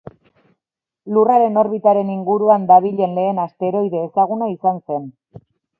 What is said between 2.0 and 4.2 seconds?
inguruan dabilen lehen asteroide